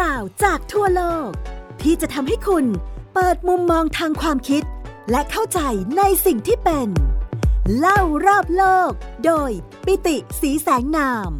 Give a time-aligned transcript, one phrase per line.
[0.00, 1.28] ราวจากทั่วโลก
[1.82, 2.64] ที่จะทำให้คุณ
[3.14, 4.62] เปิดมุมมองทางความคิด
[5.10, 5.60] และเข้าใจ
[5.98, 6.88] ในสิ่งที่เป็น
[7.78, 8.90] เล่ารอบโลก
[9.24, 9.50] โดย
[9.86, 11.30] ปิติสีแสงนาม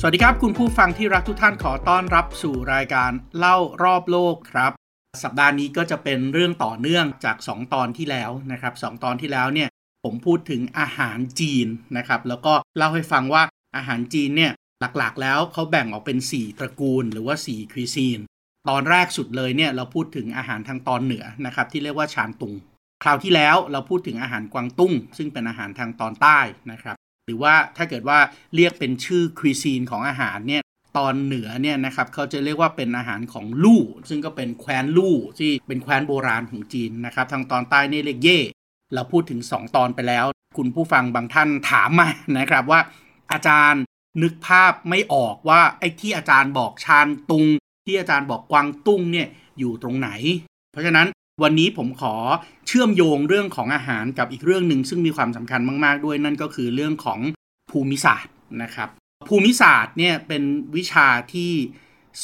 [0.00, 4.72] สวัสดีครับ คุณผู้ฟังที่รักทุกท่านขอต้อนรับสู่รายการเล่ารอบโลกครับ
[5.22, 9.68] สัปดาห์นี้ก็จะเป็นเรื่องต่อเนื่องจาก 2 ตอนที่แล้วนะครับสตอนที่แล้วเนี่ย
[10.04, 11.66] ผมพูดถึงอาหารจีน
[11.96, 13.42] นะครับแล้วก็เล่าให้ฟังว่า
[13.76, 14.52] อาหารจีนเนี่ย
[14.98, 18.18] หลักๆ แล้วเขาแบ่งออกเป็น 4 ตระกูลหรือว่า 4 ควีซีน
[18.68, 22.54] ตอนแรกสุดเลยเนี่ยเราพูดถึงอาหารทางตอนเหนือนะครับที่เรียกว่าชานตุง
[23.02, 26.38] คราวที่แล้วเราพูดถึงอาหารกวางตุ้ง ซึ่งเป็นอาหารทางตอนใต้
[26.70, 28.18] นะครับ หรือว่าถ้าเกิดว่า
[28.54, 30.62] เรียกเป็นชื่อควีซีนของอาหารเนี่ย
[30.98, 38.40] ตอนเหนือเนี่ยนะครับเขาจะเรียกว่าเป็นอาหารของลู่ ซึ่งก็เป็นแคว้นลู่ที่เป็นแคว้นโบราณของจีนนะครับ ทางตอนใต้นี่เรียกเย่
[38.94, 40.24] เราพูดถึง 2 ตอนไปแล้ว
[40.58, 42.08] คุณผู้ฟังบางท่านถามมา
[42.38, 42.80] นะครับว่า
[43.32, 43.82] อาจารย์
[44.22, 47.46] นึกภาพไม่ออกว่าไอ้ที่อาจารย์บอกชานตุง
[47.86, 50.10] ที่อาจารย์บอกกวางตุ้งเนี่ยอยู่ตรงไหน
[50.72, 51.06] เพราะฉะนั้น
[51.42, 52.14] วันนี้ผมขอ
[52.66, 57.20] เชื่อมโยงเรื่องของอาหารกับอีกเรื่องหนึ่งซึ่งมีความสำคัญมาก ๆ ด้วยนั่นก็คือเรื่องของ
[57.70, 58.88] ภูมิศาสตร์นะครับ
[59.28, 60.42] ภูมิศาสตร์เนี่ยเป็น
[60.76, 61.52] วิชาที่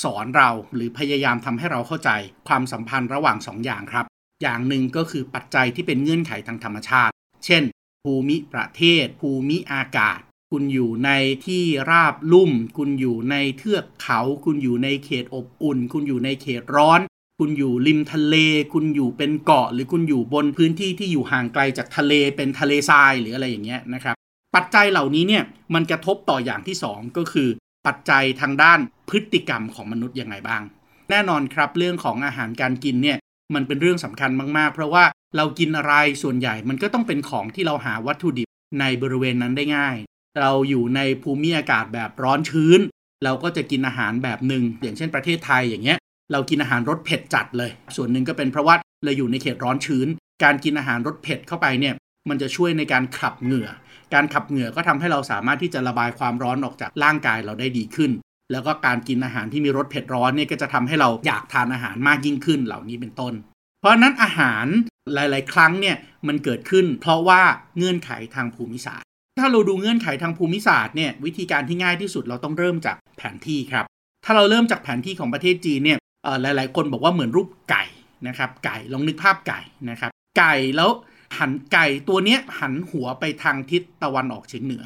[0.02, 2.10] สอนเราหรือพยายามทำให้เราเข้าใจ
[2.48, 4.06] ความสัมพันธ์ระหว่าง2ออย่างครับ
[4.42, 7.12] อย่างหนึ่งก็คือปัจจัยที่เป็นเงื่อนไขทางธรรมชาติ
[7.44, 7.62] เช่น
[8.04, 10.20] ภูมิประเทศ ภูมิอากาศ
[10.58, 11.12] คุณอยู่ใน
[11.46, 17.00] ที่ราบลุ่ม คุณอยู่ในเทือกเขา คุณอยู่ในเขตอบอุ่น คุณอยู่ในเขตร้อน
[17.38, 18.36] คุณอยู่ริมทะเล
[18.72, 24.14] คุณอยู่เป็นเกาะ หรือคุณอยู่บนพื้นที่ที่อยู่ห่างไกลจากทะเลเป็นทะเลทรายหรืออะไรอย่างเงี้ยนะครับ
[24.54, 25.42] ปัจจัยเหล่านี้เนี่ย
[25.74, 27.48] มันกระทบต่ออย่างที่ 2 ก็คือ
[27.86, 30.62] ปัจจัยทางด้านพฤติกรรมของมนุษย์ยังไงบ้าง
[31.10, 33.18] แน่นอนครับเรื่องของอาหารการกินเนี่ย
[33.54, 35.04] มันเป็นเรื่องสำคัญมาก ๆ เพราะว่า
[35.36, 38.48] เรากินอะไรส่วนใหญ่มันก็ต้องเป็นของที่เราหาวัตถุดิบ
[38.80, 39.96] ในบริเวณนั้นได้ง่าย
[40.38, 42.80] เราอยู่ในภูมิอากาศแบบร้อนชื้น
[43.24, 45.98] เราก็จะกินอาหารแบบหนึ่งอย่างเช่นประเทศไทยอย่างเงี้ย
[46.32, 50.06] เรากินอาหารรสเผ็ดจัดเลย ส่วนหนึ่งก็เป็นเพราะว่าเราอยู่ในเขตร้อนชื้น
[50.44, 51.94] การกินอาหารรสเผ็ดเข้าไปเนี่ย
[52.28, 53.68] มันจะช่วยในการขับเหงื่อ
[54.14, 58.10] การขับเหงื่อก็ทำให้เราสามารถที่จะระบายความร้อนออกจากร่างกายเราได้ดีขึ้น
[58.52, 63.34] แล้วก็การกินอาหารที่มีรสเผ็ดร้อนเนี่ยก็จะทำให้เราอยากทานอาหารมากยิ่งขึ้นเหล่านี้เป็นต้น
[63.80, 64.66] เพราะนั้นอาหาร
[65.14, 67.42] หลาย ๆ ครั้งเนี่ยมันเกิดขึ้น เพราะว่า
[67.76, 69.05] เงื่อนไขทางภูมิศาสตร์
[69.38, 73.84] ถ้าเราดูเงื่อนไขทางภูมิศาสตร์เนี่ยวิธีการที่ง่ายที่สุดเราต้องเริ่มจากแผนที่ครับ
[74.24, 75.98] ถ้าเราเริ่มจากแผนที่ของประเทศจีนเนี่ย
[76.42, 77.84] หลาย ๆ คนบอกว่าเหมือนรูปไก่
[78.28, 79.60] นะครับ ไก่ลองนึกภาพไก่
[79.90, 80.90] นะครับ ไก่แล้ว
[81.38, 84.84] หันไก่ตัวเนี้ยหันหัวไปทางทิศตะวันออกเฉียงเหนือ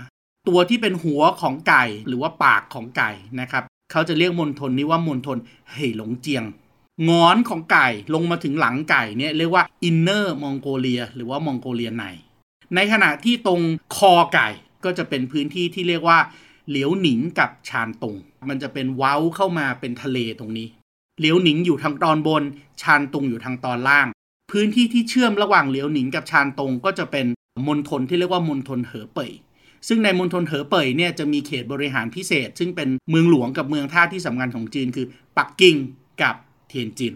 [0.49, 5.38] ตัวที่เป็นหัวของไก่หรือว่าปากของไก่นะครับเขาจะเรียกมณฑลนี้ว่ามณฑล
[5.72, 6.44] เฮยหลงเจียง
[7.09, 12.05] หงอนของไก่ลงมาถึงหลังไก่เนี่ยเรียกว่า Inner Mongolia หรือว่ามองโกเลียใน
[12.75, 13.60] ในขณะที่ตรง
[13.97, 14.48] คอไก่
[14.84, 16.19] ก็จะเป็นพื้นที่ที่เรียกว่า
[16.69, 18.16] เหลียวหนิงกับชานตง
[18.48, 20.69] มันจะเป็นเว้าเข้ามาเป็นทะเลตรงนี้
[21.19, 22.42] เหลียวหนิงอยู่ทางตอนบน
[22.82, 24.06] ชานตงอยู่ทางตอนล่าง
[24.50, 27.26] พื้นที่ที่เชื่อมระหว่างเหลียวหนิงกับชานตงก็จะเป็น
[27.66, 29.32] มณฑลที่เรียกว่ามณฑลเหอเป่ย
[29.88, 35.06] ซึ่งในมณฑลเหอเป่ยเนี่ยจะมีเขตบริหารพิเศษ ซึ่งเป็นเมืองหลวงกับเมืองท่าที่สำคัญของจีนคือ
[35.38, 35.76] ปักกิ่ง
[36.22, 36.34] กับ
[36.69, 37.14] เทียนจิน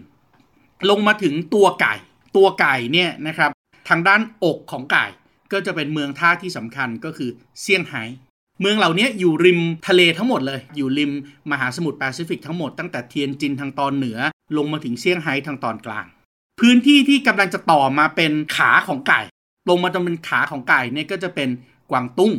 [0.89, 1.93] ลงมาถึงตัวไก่
[2.35, 3.51] ตัวไก่เนี่ยนะครับ
[3.89, 5.05] ทางด้านอกของไก่
[5.53, 7.29] ก็จะเป็นเมืองท่าที่สำคัญก็คือ
[7.61, 8.03] เซี่ยงไฮ้
[8.61, 11.11] เมืองเหล่านี้อยู่ริมทะเลทั้งหมดเลย อยู่ริม
[11.51, 14.17] มหาสมุทรแปซิฟิกทั้งหมดตั้งแต่เทียนจินทางตอนเหนือ
[14.57, 16.05] ลงมาถึงเซี่ยงไฮ้ทางตอนกลาง
[16.59, 19.21] พื้นที่ที่กำลังจะต่อมาเป็นขาของไก่
[19.69, 21.49] ลงมาตรงเป็นขาของไก่เนี่ยก็จะเป็น
[21.91, 22.33] กวางตุ้ง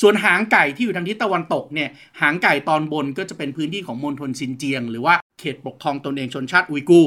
[0.00, 1.88] ส่วนหางไก่ที่อยู่ทางทิศตะวันตกเนี่ย
[2.20, 7.00] หางไก่ตอนบนก็จะเป็นพื้นที่ของมณฑลซินเจียง หรือว่าเขตปกครองตนเองชนชาติอุยกู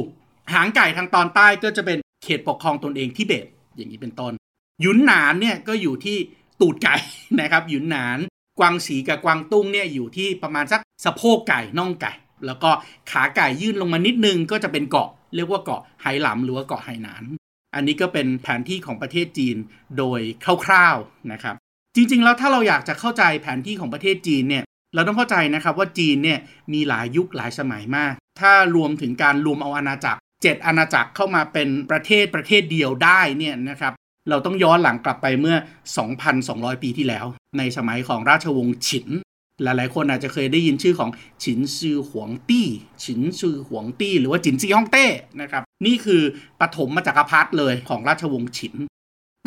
[0.54, 3.46] หางไก่ทางตอนใต้ก็จะเป็นเขตปกครองตนเองทิเบต
[3.76, 4.34] อย่างนี้เป็นต้น
[4.82, 6.18] หยุนหนานเนี่ยก็อยู่ที่
[6.62, 6.96] ตูดไก่
[7.42, 8.20] นะครับหยุนหนาน
[8.60, 12.14] กวางสีกับกวางตุ้งเนี่ยอยู่ที่ประมาณสักสะโพกไก่น่องไก่
[12.46, 12.72] แล้วก็
[13.12, 17.24] ขาไก่ยื่นลงมานิดนึงก็จะเป็นเกาะ เรียกว่าเกาะไหหลำหรือว่าเกาะไหหนาน
[17.76, 19.58] อันนี้ก็เป็นแผนที่ของประเทศจีน
[19.98, 20.20] โดย
[20.66, 21.56] คร่าวๆนะครับ
[21.96, 24.64] จริงๆแล้วถ้าเราอยากจะเข้าใจแผนที่ของประเทศจีนเนี่ย
[24.96, 26.40] เราต้องเข้าใจนะครับว่าจีนเนี่ย
[26.74, 33.94] มีหลายยุคหลายสมัยมาก ถ้ารวมถึงการรวมเอาอาณาจักร 7 อาณาจักรเข้ามาเป็นประเทศประเทศเดียวได้เนี่ยนะครับ
[34.30, 35.56] เราต้องย้อนหลังกลับไปเมื่อ
[36.20, 37.26] 2,200 ปีที่แล้ว
[37.58, 39.08] ในสมัยของราชวงศ์ฉิน
[39.64, 41.10] หลายๆ คนอาจจะเคยได้ยินชื่อของ
[41.44, 42.68] ฉินซือหวงตี้
[43.04, 45.06] ฉินซือหวงตี้ หรือว่าจินซีฮ่องเต้
[45.42, 46.22] นะครับ นี่คือ
[46.62, 48.74] ปฐมมาจากรพรรดิเลยของราชวงศ์ฉิน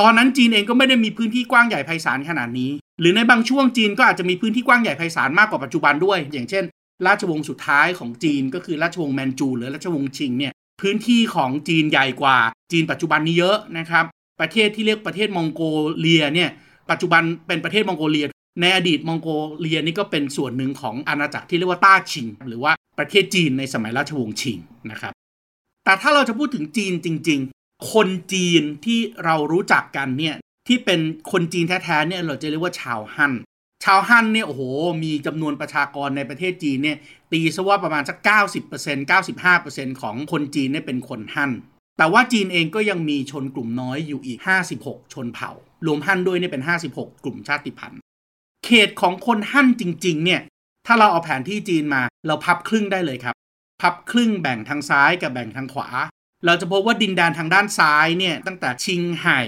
[0.00, 2.70] ตอนนั้นจีนเองก็ไม่ได้มีพื้นที่กว้างใหญ่ไพศาลขนาดนี้
[3.00, 6.64] หรือในบางช่วงจีนก็อาจจะมีพื้นที่กว้างใหญ่ไพศาลมากกว่าปัจจุบันด้วย อย่างเช่น
[7.06, 12.38] ราชวงศ์สุดท้ายของจีนก็คือราชวงศ์แมนจู หรือราชวงศ์ชิงเนี่ยพื้นที่ของจีนใหญ่กว่า
[12.72, 14.04] จีนปัจจุบันนี้เยอะนะครับ
[14.42, 15.62] ประเทศที่เรียกประเทศมองโก
[16.00, 16.50] เลียเนี่ย
[16.90, 18.26] ปัจจุบันเป็นประเทศมองโกเลีย
[18.60, 19.28] ในอดีตมองโก
[19.60, 24.58] เลียนี่ก็เป็นส่วนหนึ่งของอาณาจักรที่เรียกว่าต้าชิง หรือว่าประเทศจีนในสมัยราชวงศ์ชิง
[24.90, 25.12] นะครับ
[25.84, 30.34] แต่ถ้าเราจะพูดถึงจีนจริง ๆ คนจีนที่เรารู้จักกันเนี่ย
[30.68, 31.00] ที่เป็น
[31.32, 33.32] คนจีนแท้ๆเนี่ยเราจะเรียกว่าชาวฮั่น
[33.84, 34.62] ชาวฮั่นเนี่ยโอ้โห
[35.04, 36.96] มีจำนวนประชากรในประเทศจีนเนี่ย
[37.32, 38.18] ตีซะว่าประมาณสัก
[38.68, 39.10] 90%
[39.50, 41.52] 95%ของคนจีนเนี่ยเป็นคนฮั่น
[41.98, 44.38] แต่ว่าจีนเองก็ยังมีชนกลุ่มน้อยอยู่อีก
[44.76, 45.50] 56 ชนเผ่า
[45.86, 46.62] รวมฮั่นด้วยเนี่ยเป็น
[46.94, 48.00] 56 กลุ่มชาติพันธุ์
[48.64, 50.40] เขตของคนฮั่นจริง ๆ เนี่ย
[50.86, 53.34] ถ้าเราเอาแผนที่จีนมา เราพับครึ่งได้เลยครับ
[53.82, 55.88] พับครึ่งแบ่งทางซ้ายกับแบ่งทางขวา
[56.46, 59.40] เราจะพบว่าดินแดนทางด้านซ้ายเนี่ยตั้งแต่ชิงไห่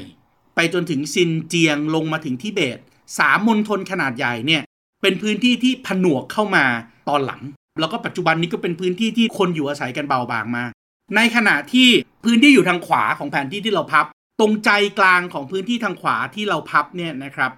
[0.55, 2.79] ไปจนถึงซินเจียงลงมาถึงทิเบต
[3.19, 4.63] สามมณฑลขนาดใหญ่เนี่ย
[5.03, 6.65] เป็นพื้นที่ที่ผนวกเข้ามา
[7.09, 7.43] ตอนหลัง
[7.81, 10.65] แล้วก็ปัจจุบันนี้ก็เป็นพื้นที่ที่คนอยู่อาศัยกันเบาบางมา
[11.17, 11.89] ในขณะที่
[12.25, 14.07] พื้นที่อยู่ทางขวาของแผนที่ที่เราพับ
[14.41, 17.53] ตรงใจกลางของพื้นที่ทางขวาที่เราพับเนี่ยนะครับ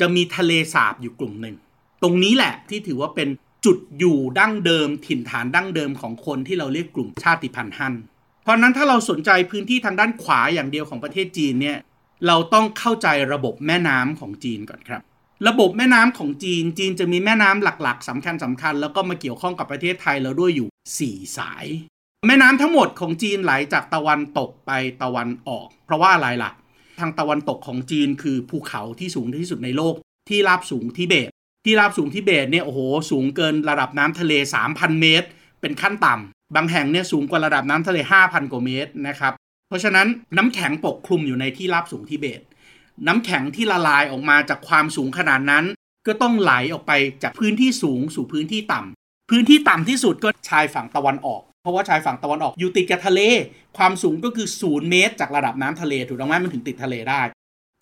[0.00, 1.56] จะมีทะเลสาบอยู่กลุ่มหนึ่ง
[2.02, 3.28] ตรงนี้แหละที่ถือว่าเป็น
[3.64, 7.94] จุดอยู่ดั้งเดิม ถิ่นฐานดั้งเดิมของคนที่เราเรียกกลุ่มชาติพันธุ์ฮั่น
[8.42, 11.78] เพราะนั้นถ้าเราสนใจพื้นที่ทางด้านขวาอย่างเดียวของประเทศจีนเนี่ย
[12.26, 15.02] เราต้องเข้าใจระบบแม่น้ำของจีนก่อนครับ
[15.48, 20.68] ระบบแม่น้ำของจีน จีนจะมีแม่น้ำหลักๆสำคัญสำคัญแล้วก็มาเกี่ยวข้องกับประเทศไทยเราด้วยอยู่
[21.02, 21.66] 4 สาย
[22.26, 24.70] แม่น้ำทั้งหมดของจีนไหลจากตะวันตกไป
[25.02, 26.50] ตะวันออก เพราะว่าอะไรล่ะ
[27.00, 29.94] ทางตะวันตกของจีนคือภูเขาที่สูงที่สุดในโลก
[30.28, 31.30] ที่ราบสูงทิเบต
[31.64, 32.80] ที่ราบสูงทิเบตเนี่ยโอ้โห
[33.10, 34.32] สูงเกินระดับน้ำทะเล
[34.68, 35.28] 3,000 เมตร
[35.60, 39.32] เป็นขั้นต่ำบางแห่งเนี่ยสูงกว่าระดับน้ำทะเล 5,000 กว่าเมตรนะครับ
[39.68, 40.06] เพราะฉะนั้น
[40.36, 42.40] น้ำแข็งปกคลุมอยู่ในที่ราบสูงทิเบต
[43.06, 45.64] น้ำแข็งที่ละลายออกมาจากความสูงขนาดนั้น
[46.06, 46.92] ก็ต้องไหลออกไป
[47.22, 53.20] จากพื้นที่สูงสู่พื้นที่ต่ำพื้นที่ต่ำที่สุดก็ชายฝั่งตะวันออก เพราะว่าชายฝั่งตะวันออกอยู่ติดกับทะเล
[53.76, 57.20] ความสูงก็คือศูนย์เมตร จากระดับน้ำทะเลถูกต้องไหมมันถึงติดทะเลได้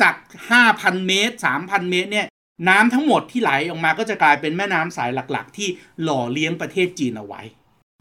[0.03, 0.15] จาก
[0.61, 2.27] 5,000 เมตร 3,000 เมตรเนี่ย
[2.69, 5.69] น้ำทั้งหมดที่ไหลออกมาก็จะกลายเป็นแม่น้ำสายหลักๆ ที่
[6.03, 7.43] หล่อเลี้ยงประเทศจีนเอาไว้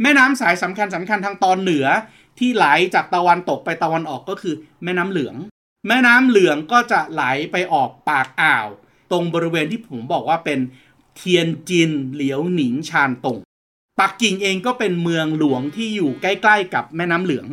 [0.02, 1.88] แม่น้ำสายสำคัญสำคัญทางตอนเหนือ
[2.40, 5.36] ที่ไหลจากตะวันตกไปตะวันออกก็คือแม่น้ำเหลือง
[5.88, 8.68] แม่น้ำเหลืองก็จะไหลไปออกปากอ่าว
[9.12, 10.60] ตรงบริเวณที่ผมบอกว่าเป็น
[11.16, 13.38] เทียนจินเหลียวหนิงชานตง
[14.02, 17.48] ปักกิ่งเองก็เป็นเมืองหลวงที่อยู่ใกล้ๆกับแม่น้ำเหลือง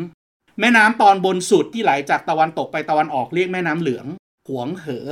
[0.61, 4.07] แม่น้ำตอนบนสุดที่ไหลจากตะวันตกไปตะวันออกเรียกแม่น้ำเหลือง
[4.49, 5.09] หวงเหอ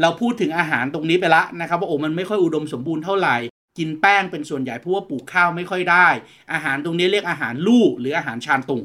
[0.00, 3.36] เราพูดถึงอาหารตรงนี้ไปละนะครับว่าโอ้มันไม่ค่อยอุดมสมบูรณ์เท่าไหร่
[3.78, 6.08] กินแป้งเป็นส่วนใหญ่เพราะว่าปลูกข้าวไม่ค่อยได้
[6.52, 8.82] อาหารตรงนี้เรียกอาหารลู่หรืออาหารชานตุง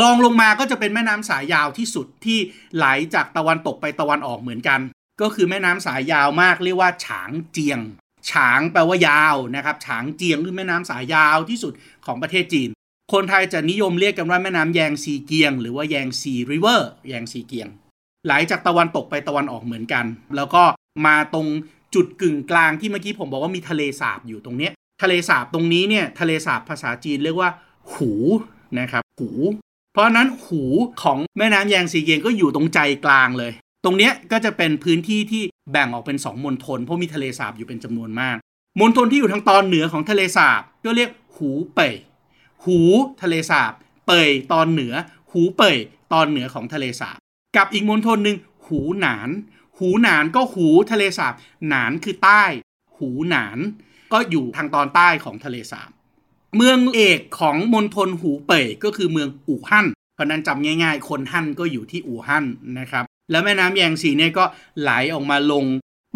[0.00, 2.38] ลองลงมาก็จะเป็นแม่น้ำสายยาวที่สุดที่
[2.76, 4.80] ไหลจากตะวันตกไปตะวันออกเหมือนกัน
[5.20, 7.80] ก็คือแม่น้ำสายยาวมากเรียกว่าฉางเจียง
[8.30, 11.72] ฉางแปลว่ายาวนะครับ ฉางเจียงคือแม่น้ำสายยาวที่สุด
[12.06, 12.68] ของประเทศจีน
[13.12, 17.68] คนไทยจะนิยมเรียกกันว่าแม่น้ำแยงซีเกียง หรือว่าแยงซีริเวอร์แยงซีเกียง
[18.26, 20.04] ไหลจากตะวันตกไปตะวันออกเหมือนกัน
[20.36, 20.62] แล้วก็
[21.06, 21.46] มาตรง
[21.94, 24.70] จุดกึ่งกลางที่เมื่อกี้ผมบอกว่ามีทะเลสาบอยู่ตรงนี้
[25.02, 27.50] ทะเลสาบตรงนี้เนี่ยทะเลสาบภาษาจีนเรียกว่า
[27.94, 28.12] หู
[28.78, 29.30] นะครับหู
[29.92, 30.62] เพราะนั้นหู
[31.02, 33.52] ของแม่น้ำแยงซีเกียงก็อยู่ตรงใจกลางเลย
[33.84, 35.42] ตรงเนี้ยก็จะเป็นพื้นที่ที่
[35.72, 38.36] แบ่งออกเป็น2มณฑลเพราะมีทะเลสาบอยู่เป็นจำนวนมาก
[38.80, 41.94] มณฑลที่อยู่ทางตอนเหนือของทะเลสาบก็เรียกหูเป่ย
[42.64, 42.78] หู
[43.22, 43.72] ทะเลสาบ
[44.06, 44.94] เป่ยตอนเหนือ
[45.32, 45.78] หูเป่ย
[46.12, 47.18] ตอนเหนือของทะเลสาบ
[47.56, 48.36] กับอีกมณฑลหนึ่ง
[48.66, 49.28] หูหนาน
[49.78, 51.34] หูหนานก็หูทะเลสาบ
[51.68, 52.44] หนานคือใต้
[52.98, 53.58] หูหนาน
[54.12, 55.90] ก็อยู่ทางตอนใต้ของทะเลสาบ
[56.56, 62.44] เมืองเอกของมณฑลหูเป่ยก็คือเมืองอู่ฮั่นเพราะนั้นจำง่าย ๆ คนฮั่นก็อยู่ที่อู่ฮั่น
[62.78, 64.44] นะครับ แล้วแม่น้ำแยงซีเนี่ยก็
[64.80, 65.64] ไหลออกมาลง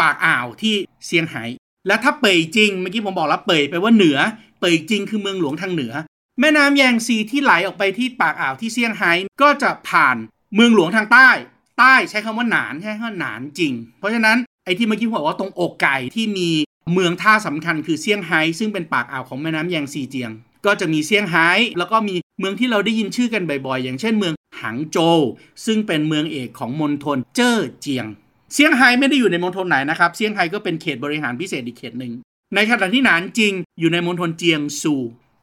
[0.00, 0.74] ปากอ่าวที่
[1.06, 1.44] เซียงไฮ้
[1.86, 4.18] แล้วถ้าเป่ยจริงเมื่อกี้ผมบอกแล้วเป่ยไปว่าเหนือ
[4.60, 5.92] เป่ยจริงคือเมืองหลวงทางเหนือ
[6.40, 10.16] แม่น้ำแยงซีที่ไหลออกไปที่ปากอ่าวที่เซียงไฮ้ก็จะผ่าน
[10.54, 11.30] เมืองหลวงทางใต้
[11.78, 16.50] ใต้ใช้คำว่าหนานใช้คำว่าหนานจริง เพราะฉะนั้นไอ้ที่เมื่อกี้ผมบอกว่าตรงอกไก่ที่มี
[16.92, 20.30] เมืองท่าสำคัญคือเซี่ยงไฮ้ซึ่งเป็นปากอ่าวของแม่น้ำแยงซีเจียง
[20.66, 25.20] ก็จะมีเซี่ยงไฮ้แล้วก็มีเมืองที่เราได้ยินชื่อกันบ่อยๆ อย่างเช่นเมืองหังโจว
[25.66, 28.06] ซึ่งเป็นเมืองเอกของมณฑลเจ้อเจียง
[28.52, 32.12] เซี่ยงไฮ้ไม่ได้อยู่ในมณฑลไหนนะครับเซี่ยงไฮ้ก็เป็นเขตบริหารพิเศษอีกเขตหนึ่ง
[32.54, 34.94] ในขณะที่หนานจริงอยู่ในมณฑลเจียงซู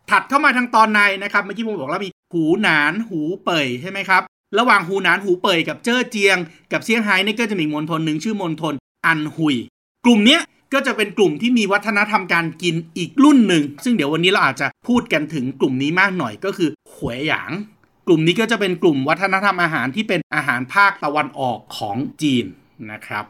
[0.09, 4.21] ถัดเข้ามาทางตอนในนะครับเมื่อกี้ผมบอกแล้วมีหูหนานหูเป่ยใช่ไหมครับ
[4.59, 6.37] ระหว่างหูหนานหูเป่ยกับเจ้อเจียง
[6.71, 8.73] กับเซี่ยงไฮ้นี่ก็จะมีมณฑลหนึ่งชื่อมณฑล
[9.05, 9.55] อันหุย
[10.05, 10.39] กลุ่มนี้
[10.73, 17.51] ก็จะเป็นกลุ่มที่มีวัฒนธรรมการกินอีกรุ่นหนึ่ง ซึ่งเดี๋ยววันนี้เราอาจจะพูดกันถึงกลุ่มนี้มากหน่อยก็คือหวยหยาง
[18.07, 22.45] กลุ่มนี้ก็จะเป็นกลุ่มวัฒนธรรมอาหารที่เป็นอาหารภาคตะวันออกของจีน
[22.91, 23.25] นะครับ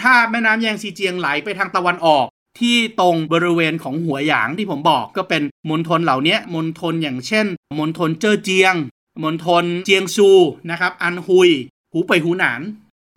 [0.00, 2.26] ถ้าแม่น้ำแยงซีเจียงไหลไปทางตะวันออก
[2.60, 7.46] ที่ตรงบริเวณของหัวหยางที่ผมบอกก็เป็นมณฑลเหล่านี้มณฑลอย่างเช่น
[7.78, 8.74] มณฑลเจ้อเจียง
[9.22, 10.30] มณฑลเจียงซู
[10.70, 11.50] นะครับ อันฮุย
[11.92, 12.60] หูไปหูหนาน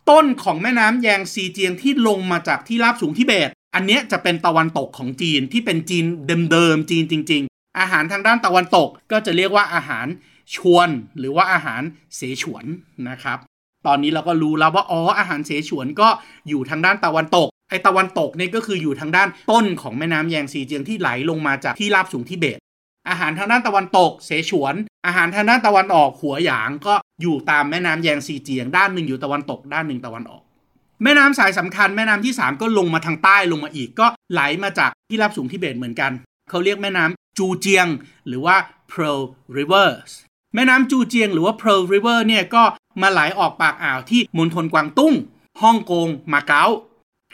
[0.09, 6.05] ต้นของแม่น้ำแยงซีเจียงที่ลงมาจากที่ราบสูงทิเบต อันเนี้ยจะเป็นตะวันตกของจีนที่เป็นจีน
[6.51, 10.07] เดิมๆจีนจริง ๆ อาหารทางด้านตะวันตกก็จะเรียกว่าอาหาร
[10.55, 11.81] ชวน หรือว่าอาหาร
[12.15, 12.65] เสฉวน
[13.09, 13.37] นะครับ
[13.87, 16.09] ตอนนี้เราก็รู้แล้วว่าอ๋ออาหารเสฉวนก็
[16.49, 22.59] อยู่ทางด้านตะวันตกไอตะวันตกเนี่ยก็คืออยู่ทางด้านต้นของแม่น้ำแยงซีเจียงที่ไหลลงมาจากที่ราบสูงทิเบต
[23.09, 30.43] อาหารทางด้านตะวันตกเสฉวน อาหารทางด้านตะวันออกหัวหยางก็อยู่ตามแม่น้ำแยงซีเจียง ด้านหนึ่งอยู่ตะวันตก ด้านหนึ่งตะวันออก
[31.03, 36.11] แม่น้ำสายสำคัญแม่น้ำที่ 3 ก็ลงมาทางใต้ลงมาอีก ก็ไหลมาจากที่ราบสูงทิเบตเหมือนกัน
[36.49, 37.87] เขาเรียกแม่น้ำจูเจียง
[38.27, 38.55] หรือว่า
[38.91, 39.21] Pearl
[39.57, 40.11] Rivers
[40.55, 42.63] แม่น้ำจูเจียงหรือว่า Pearl River เนี่ยก็
[43.01, 45.13] มาไหลออกปากอ่าวที่มณฑลกวางตุ้ง
[45.61, 46.65] ฮ่องกงมาเก๊า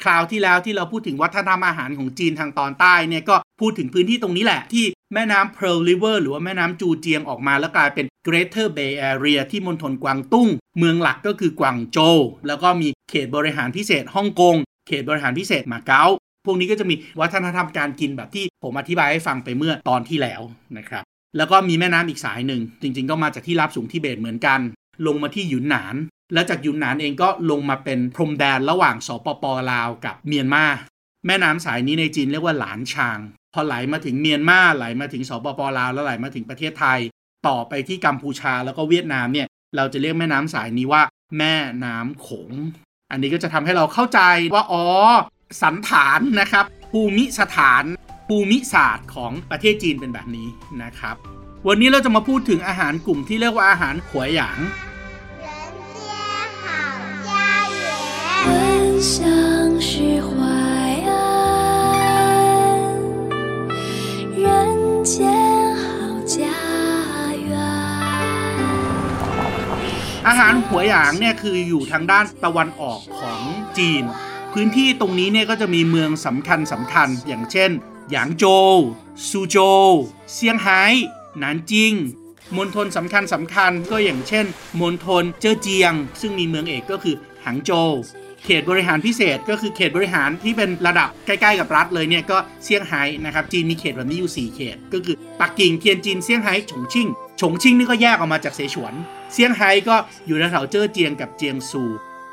[0.03, 14.55] คราวที่แล้วที่เราพูดถึงวัฒนธรรมอาหารของจีนทางตอนใต้เนี่ยก็พูดถึงพื้นที่ตรงนี้แหละ ที่แม่น้ำ Pearl River หรือว่าแม่น้ำจูเจียงออกมาแล้วกลายเป็น Greater Bay Area ที่มณฑลกวางตุ้ง เมืองหลักก็คือกวางโจวแล้วก็มีเขตบริหารพิเศษฮ่องกง
[14.87, 16.05] เขตบริหารพิเศษมาเก๊า
[16.45, 20.41] พวกนี้ก็จะมีวัฒนธรรมการกินแบบที่ผมอธิบายให้ฟังไปเมื่อตอนที่แล้ว
[20.77, 21.03] นะครับ
[21.37, 24.59] แล้วก็มีแม่น้ำอีกสายหนึ่ง จริงๆ ก็มาจากที่ราบสูงทิเบตเหมือนกัน
[25.07, 25.95] ลงมาที่หยุนหนาน
[26.33, 30.65] แล้วจากยุนนานเองก็ลงมาเป็นพรมแดนระหว่างสปปลาวกับเมียนมา
[31.25, 33.19] แม่น้ำสายนี้ในจีนเรียกว่าหลานชาง
[33.53, 36.99] พอไหลมาถึงเมียนมาไหลมาถึงสปปลาวแล้วไหลมาถึงประเทศไทย
[37.47, 41.01] ต่อไปที่กัมพูชาแล้วก็เวียดนามเนี่ยเราจะเรียกแม่น้ำสายนี้ว่า
[41.37, 41.53] แม่
[41.85, 42.51] น้ำโขง
[43.11, 44.19] อันนี้ก็จะทำให้เราเข้าใจ
[44.55, 44.85] ว่าอ๋อ
[45.61, 47.83] สันฐานนะครับ ภูมิสถาน
[48.27, 50.47] ภูมิศาสตร์ของประเทศจีนเป็นแบบนี้
[50.83, 51.15] นะครับ
[51.67, 54.59] วันนี้เราจะมาพูดถึงอาหารกลุ่มที่เรียกว่าอาหารขวยหยาง
[59.12, 59.16] 香
[59.80, 59.92] 是
[60.28, 60.30] 淮
[61.08, 61.10] 安，
[64.44, 64.44] 人
[65.04, 65.14] 间
[65.82, 65.84] 好
[66.34, 66.36] 家
[67.48, 67.50] 园。
[70.26, 73.40] อาหารหัวหยางเนี่ยคืออยู่ทางด้านตะวันออกของ
[73.78, 74.02] จีน
[74.52, 77.70] พื้นที่ตรงนี้เนี่ยก็จะมีเมืองสำคัญสำคัญ อย่างเช่น
[78.10, 78.76] หยางโจว
[79.28, 79.90] ซูโจว
[80.32, 80.82] เซี่ยงไฮ้
[81.38, 81.92] หนานจิง
[82.56, 84.46] มณฑลสำคัญสำคัญก็อย่างเช่น
[84.80, 87.92] มณฑลเจ้อเจียง ซึ่งมีเมืองเอกก็คือหางโจว
[88.45, 97.07] เขตบริหารพิเศษก็คือเขตบริหารที่เป็นระดับใกล้ๆกับรัฐเลยเนี่ยก็เซี่ยงไฮ้นะครับจีนมีเขตแบบนี้อยู่ 4 เขต ก็คือปักกิ่งเทียนจินเซี่ยงไฮ้ฉงชิ่ง
[97.41, 98.93] ฉงชิ่งนี่ก็แยกออกมาจากเสฉวน
[99.33, 99.95] เซี่ยงไฮ้ก็
[100.27, 101.83] อยู่แถวเจ้อเจียงกับเจียงซู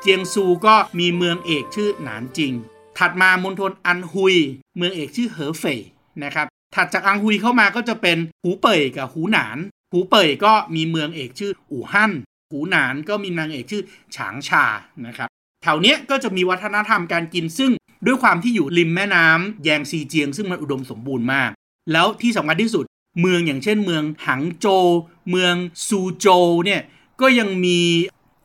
[0.01, 2.53] เจียงซูก็มีเมืองเอกชื่อหนานจิง
[2.97, 4.35] ถัดมามณฑลอันฮุย
[4.77, 5.79] เมืองเอกชื่อเหอเฟย
[6.23, 9.57] นะครับถัดจากอังฮุยเข้ามาก็จะเป็นหูเป่ยกับหูหนาน
[9.91, 12.11] หูเป่ยก็มีเมืองเอกชื่ออู่ฮั่น
[12.51, 13.81] หูหนานก็มีนางเอกชื่อ
[14.15, 14.65] ฉางชา
[15.07, 15.29] นะครับ
[15.63, 17.71] แถวเนี้ยก็จะมีวัฒนธรรมการกินซึ่ง
[18.05, 21.51] ด้วยความที่อยู่ริมแม่น้ำแยงซีเจียง ซึ่งมันอุดมสมบูรณ์มาก
[21.91, 22.85] แล้วที่สำคัญที่สุด
[23.21, 24.67] เมืองอย่างเช่นเมืองหังโจ
[25.29, 25.55] เมือง
[25.87, 26.27] ซูโจ
[26.65, 26.81] เนี่ย
[27.21, 27.79] ก็ยังมี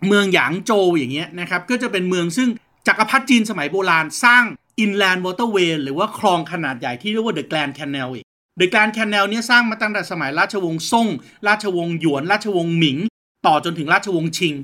[0.06, 2.48] เมืองหยางโจอย่างเงี้ยนะครับก็จะเป็นเมืองซึ่ง
[2.86, 4.44] จักรพรรดิจีนสมัยโบราณสร้าง
[4.84, 8.26] Inland Waterway หรือว่าคลองขนาดใหญ่ที่เรียกว่า The Grand Canal อีก
[8.60, 11.08] The Grand Canal เนี่ยสร้างมาตั้งแต่สมัยราชวงศ์ซ่ง
[11.48, 12.98] ราชวงศ์หยวน ราชวงศ์หมิง
[13.46, 14.54] ต่อจนถึงราชวงศ์ชิง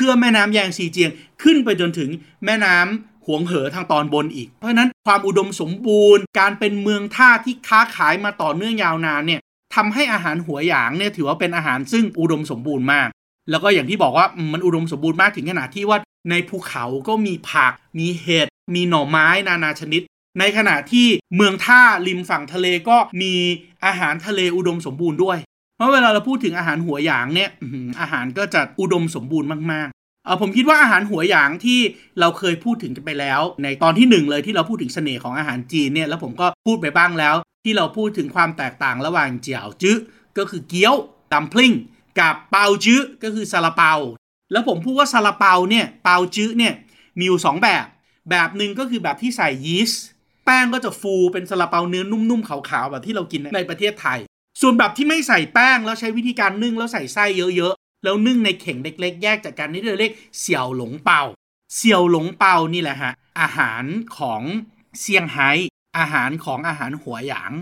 [0.00, 1.10] ชื่อมแม่น้ำแยงซีเจียง
[1.42, 2.10] ขึ้นไปจนถึง
[2.44, 9.40] แม่น้ำหวงเหอทางตอนบนอีก เพราะฉะนั้นความอุดมสมบูรณ์ การเป็นเมืองท่าที่ค้าขายมาต่อเนื่องยาวนานเนี่ย
[9.74, 13.08] ทำให้อาหารหัวหยางเนี่ยถือว่าเป็นอาหารซึ่งอุดมสมบูรณ์มาก
[13.50, 15.98] แล้วก็อย่างที่บอกว่ามันอุดมสมบูรณ์มากถึงขนาดที่ว่า
[16.30, 20.02] ในภูเขาก็มีผัก มีเห็ด มีหน่อไม้นานาชนิด
[20.38, 23.34] ในขณะที่เมืองท่าริมฝั่งทะเลก็มี
[23.84, 25.38] อาหารทะเลอุดมสมบูรณ์ด้วย
[25.80, 27.50] เพราะเวลาเราพูดถึงอาหารหัวหยางเนี่ย
[28.00, 31.80] อาหารก็จะอุดมสมบูรณ์มากๆเออผมคิดว่าอาหารหัวหยางที่
[32.20, 37.34] เราเคยพูดถึงกันไปแล้ว ในตอนที่หนึ่งเลยที่เราพูดถึงเสน่ห์ของอาหารจีนเนี่ยแล้วผมก็พูดไปบ้างแล้ว
[37.64, 39.96] ที่เราพูดถึงความแตกต่างระหว่างเจียวจื้อ
[40.38, 40.94] ก็คือเกี๊ยว
[41.32, 41.72] ดัมพลิง
[42.20, 43.92] กับเปาจื้อก็คือซาลาเปา
[44.52, 46.74] แล้วผมพูดว่าซาลาเปาเนี่ยเปาจื้อเนี่ย
[47.18, 47.84] มีอยู่สองแบบ
[48.30, 50.02] แบบหนึ่งก็คือแบบที่ใส่ยีสต์
[50.44, 54.20] แป้งก็จะฟูเป็นซาลาเปาเนื้อนุ่มๆขาวๆแบบที่เรากินในประเทศไทย
[54.60, 57.24] ส่วนแบบที่ไม่ใส่แป้งแล้วใช้วิธีการนึ่งแล้วใส่ไส้
[57.56, 61.22] เยอะๆ แล้วนึ่งในเข่งเล็ก ๆ แยกจากกันนี่เรียกเสี่ยวหลงเปา
[61.76, 63.84] เสี่ยวหลงเปานี่แหละฮะอาหาร
[64.18, 64.42] ของ
[65.00, 65.50] เซี่ยงไฮ้
[65.98, 67.52] อาหารของอาหารหัวหยาง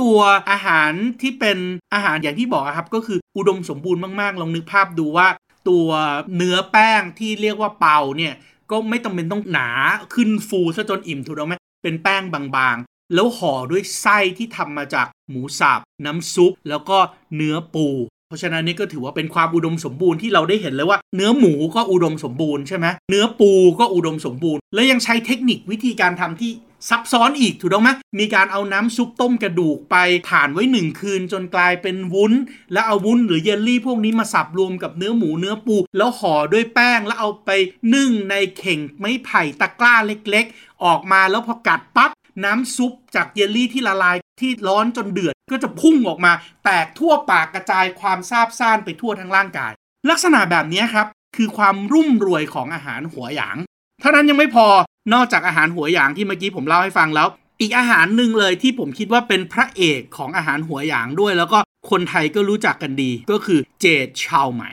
[0.00, 0.18] ตัว
[0.50, 1.58] อาหารที่เป็น
[1.94, 5.28] อาหารอย่างที่บอกครับ ก็คืออุดมสมบูรณ์มากๆลองนึกภาพดูว่า
[5.68, 5.88] ตัว
[6.36, 8.34] เนื้อแป้งที่เรียกว่าเปาเนี่ย
[8.70, 9.68] ก็ไม่จำเป็นต้องหนา
[10.14, 16.98] ขึ้นฟูซะจนอิ่มถูกต้องไหมเป็นแป้งบางๆ แล้วห่อด้วยไส้ที่ทำมาจากหมูสับน้ำซุป แล้วก็
[17.36, 17.86] เนื้อปู
[18.28, 26.52] เพราะฉะนั้นนี่ก็ถือว่าเป็นความอุดมสมบูรณ์ที่เราได้เห็นเลยว่า เนื้อหมูก็อุดมสมบูรณ์ใช่ไหมเนื้อปูก็อุดมสมบูรณ์ และยังใช้เทคนิควิธีการทำที่
[26.90, 29.96] ซับซ้อนอีกถูกต้องไหมมีการเอาน้ำซุปต้มกระดูกไป
[30.28, 32.32] ผ่านไว้หนึ่งคืนจนกลายเป็นวุ้น
[32.72, 37.50] แล้วเอาวุ้นหรือเยลลี่พวกนี้มาสับรวมกับเนื้อหมูเนื้อปู แล้วห่อด้วยแป้งแล้วเอาไป
[37.94, 42.10] นึ่งในเข่งไม้ไผ่ตะกร้าเล็ก ๆ ออกมาแล้วพอกัดปั๊บ
[42.44, 46.32] น้ำซุปจากเยลลี่ที่ละลายที่ร้อนจนเดือดก็จะพุ่งออกมา
[46.64, 49.72] แตกทั่วปากกระจายความซาบซ่านไปทั่วทั้งร่างกาย
[50.10, 53.56] ลักษณะแบบนี้ครับ คือความรุ่มรวยของอาหารหัวหยาง
[54.00, 54.66] เท่านั้นยังไม่พอ
[55.14, 57.28] นอกจากอาหารหัวหยางที่เมื่อกี้ผมเล่าให้ฟังแล้ว
[57.60, 61.58] อีกอาหารหนึ่งเลยที่ผมคิดว่าเป็นพระเอกของอาหารหัวหยางด้วย แล้วก็
[61.90, 64.64] คนไทยก็รู้จักกันดี ก็คือเจดชาวไหม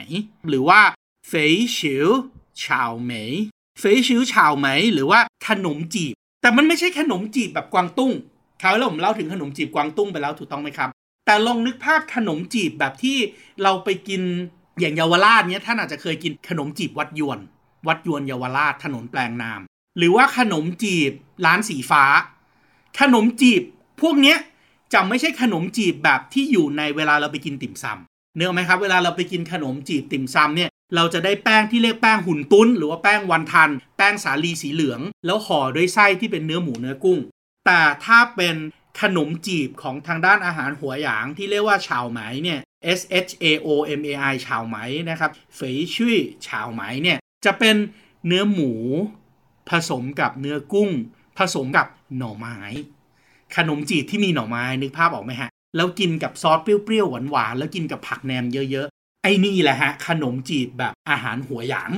[0.48, 0.80] หรือว่า
[1.28, 2.08] เฟยชิว
[2.64, 3.12] ชาวไหม
[3.78, 8.12] เฟยชิวชาวไหม หรือว่าขนมจีบ แต่มันไม่ใช่ขนมจีบแบบกวางตุ้ง
[8.62, 10.88] คราวแล้วผมเล่าถึงขนมจีบกวางตุ้งไปแล้วถูกต้องไหมครับ
[11.26, 13.16] แต่ลองนึกภาพขนมจีบแบบที่
[13.62, 14.22] เราไปกิน
[14.80, 17.38] อย่างเยาวราชเนี้ยท่านอาจจะเคยกินขนมจีบวัดยวน
[17.88, 19.60] วัดยวนเยาวราชถนนแปลงนาม
[19.98, 21.12] หรือว่าขนมจีบ
[21.46, 22.04] ร้านสีฟ้า
[23.00, 23.62] ขนมจีบ
[24.02, 24.38] พวกเนี้ย
[24.94, 37.18] จะไม่ใช่ขนมจีบแบบที่อยู่ในเวลาเราไปกินติ่มซำเนื้อไหมครับ เวลาเราไปกินขนมจีบติ่มซำเนี่ย เราจะได้แป้งที่เรียกแป้งหุ่นตุ้น หรือว่าแป้งวันทัน แป้งสาลีสีเหลือง แล้วห่อด้วยไส้ที่เป็นเนื้อหมูเนื้อกุ้ง
[37.66, 38.56] แต่ถ้าเป็น
[39.00, 42.60] ขนมจีบของทางด้านอาหารหัวหยางที่เรียกว่าชาวไหมเนี่ย
[42.98, 43.68] S H A O
[43.98, 44.78] M A I ชาวไหม
[45.10, 46.16] นะครับเฟยชุย
[46.48, 47.76] ชาวไหมเนี่ยจะเป็น
[48.26, 48.72] เนื้อหมู
[49.70, 50.90] ผสมกับเนื้อกุ้ง
[51.38, 52.58] ผสมกับหน่อไม้
[53.56, 61.90] ขนมจีบที่มีหน่อไม้นึกภาพออกไหมฮะ แล้วกินกับซอสเปรี้ยวๆหวานๆแล้วกินกับผักแหนมเยอะๆ ไอ้นี่แหละฮะขนมจีบแบบอาหารหัวหยาง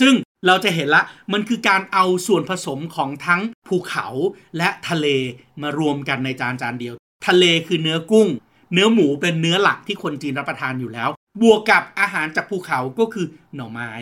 [0.00, 0.14] ซึ่ง
[0.46, 1.02] เราจะเห็นละ
[1.32, 4.06] มันคือการเอาส่วนผสมของทั้งภูเขา
[4.56, 5.06] และทะเล
[5.62, 6.94] มารวมกันในจานจานเดียว
[7.26, 8.28] ทะเลคือเนื้อกุ้ง
[8.72, 11.08] เนื้อหมูเป็นเนื้อหลักที่คนจีนรับประทานอยู่แล้ว
[11.42, 13.92] บวกกับอาหารจากภูเขาก็คือหน่อไม้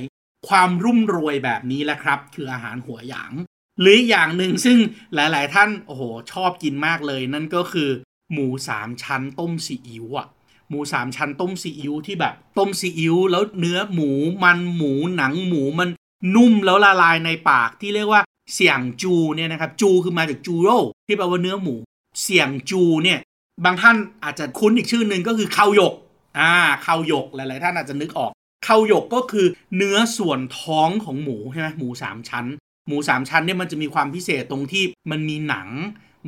[0.49, 3.33] ความรุ่มรวยแบบนี้แหละครับ คืออาหารหัวหยาง
[3.81, 4.79] หรืออย่างหนึ่งซึ่ง
[5.15, 6.03] หลาย ๆ ท่านโอ้โห
[6.33, 7.91] ชอบกินมากเลย นั่นก็คือ
[8.33, 10.27] หมูสามชั้นต้มซีอิ๊วอะ
[10.73, 14.11] หมูสามชั้นต้มซีอิ๊วที่แบบ ต้มซีอิ๊วแล้วเนื้อหมู
[14.45, 15.89] มันหมูหนังหมูมัน
[16.35, 18.23] นุ่มแล้วละลายในปากที่เรียกว่า
[18.55, 21.75] เสี่ยงจูเนี่ยนะครับจูคือมาจากจูโร่ที่แปลว่าเนื้อหมู
[22.23, 23.19] เสี่ยงจูเนี่ย
[23.65, 25.95] บางท่านอาจจะคุ้นอีกชื่อหนึ่งก็คือข้าวหยก
[26.39, 26.53] อ่า
[26.87, 28.33] ข้าวหยกหลายๆท่านอาจจะนึกออก
[28.67, 32.47] ข้าวหยกก็คือเนื้อส่วนท้องของหมูใช่ไหมหมูสามชั้น
[32.89, 35.69] หมูสามชั้นเนี่ยมันจะมีความพิเศษตรงที่มันมีหนัง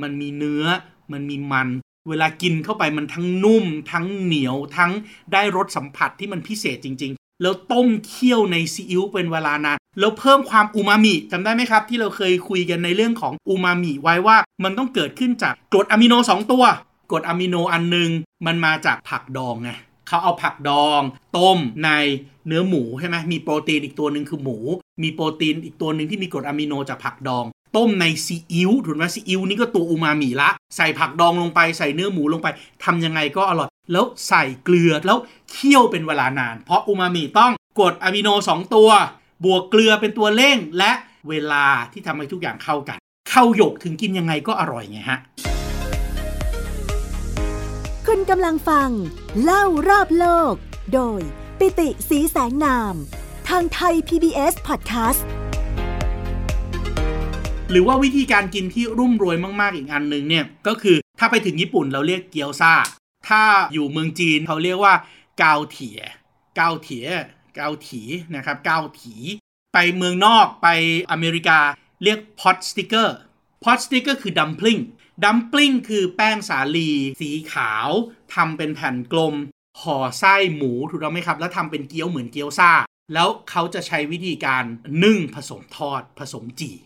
[0.02, 0.64] มันมีเนื้อ
[1.12, 1.68] มันมีมัน
[2.08, 4.90] เวลากินเข้าไปมันทั้งนุ่ม ทั้งเหนียวทั้ง
[5.32, 16.64] ได้รสสัมผัสที่มันพิเศษจริง ๆ แล้วต้มเคี่ยวในซีอิ๊วเป็นเวลานานแล้วเพิ่มความอูมามิจำได้ไหมครับ ที่เราเคยคุยกันในเรื่องของอูมามิไว้ว่ามันต้องเกิดขึ้นจากกรดอะมิโน 2 ตัว
[17.10, 18.10] กรดอะมิโนอันหนึ่ง
[18.46, 19.70] มันมาจากผักดองไง
[20.08, 21.00] เขาเอาผักดอง
[21.36, 21.90] ต้มใน
[22.46, 24.56] เนื้อหมูใช่ไหมมีโปรตีนอีกตัวหนึ่งคือหมู
[25.02, 27.44] มีโปรตีนอีกตัวหนึ่งที่มีกรดอะมิโนจากผักดอง
[27.76, 32.48] ต้มในซีอิ๊วถูกไหมซีอิ๊วนี่ก็ตัวอูมามิละ ใส่ผักดองลงไปใส่เนื้อหมูลงไป
[32.84, 35.18] ทำยังไงก็อร่อย แล้วใส่เกลือแล้ว
[35.50, 38.90] เคี่ยวเป็นเวลานาน เพราะอูมามิต้องกดอะมิโน 2 ตัว
[39.44, 40.92] บวกเกลือเป็นตัวเร่ง และ
[41.28, 42.98] เวลาที่ทำให้ทุกอย่างเข้ากัน
[43.32, 45.18] ข้าวหยกถึงกินยังไงก็อร่อยไงฮะ
[48.06, 48.90] คุณกำลังฟัง
[49.42, 50.54] เล่ารอบโลก
[50.94, 51.20] โดย
[51.58, 52.94] ปิติสีแสงนาม
[53.48, 55.24] ทางไทย PBS Podcast
[57.70, 62.72] หรือว่าวิธีการกินที่รุ่มรวยมากๆอีกอันหนึ่งเนี่ยก็คือถ้าไปถึงญี่ปุ่นเราเรียกเกี๊ยวซ่า
[63.28, 64.94] ถ้าอยู่เมืองจีนเขาเรียกว่า
[65.38, 66.00] เกาเถีย
[66.56, 67.06] เกาเถีย
[67.54, 68.02] เกาถี
[68.36, 69.14] นะครับเกาถี
[69.74, 70.68] ไปเมืองนอกไป
[71.10, 71.58] อเมริกา
[72.02, 73.16] เรียก potsticker
[73.64, 74.78] potsticker คือ dumpling
[75.24, 77.88] dumpling คือแป้งสาลี สีขาว
[78.34, 79.34] ทำเป็นแผ่นกลม
[79.80, 82.70] ห่อไส้หมูถูกต้องไหมครับ แล้วทำเป็นเกี๊ยวเหมือนเกี๊ยวซ่า
[83.14, 84.64] แล้วเขาจะใช้วิธีการ
[85.04, 86.76] นึ่งผสมทอดผสมจี่